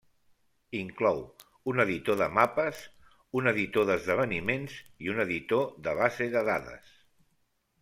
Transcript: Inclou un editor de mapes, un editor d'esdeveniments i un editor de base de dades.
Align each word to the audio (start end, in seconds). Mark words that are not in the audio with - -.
Inclou 0.77 1.19
un 1.73 1.81
editor 1.83 2.17
de 2.21 2.29
mapes, 2.37 2.79
un 3.41 3.51
editor 3.53 3.87
d'esdeveniments 3.91 4.81
i 5.07 5.15
un 5.15 5.23
editor 5.27 5.71
de 5.89 5.97
base 6.03 6.31
de 6.39 6.47
dades. 6.53 6.93